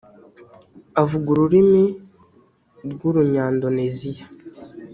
[1.01, 1.85] avuga ururimi
[2.91, 4.25] rw urunyandoneziya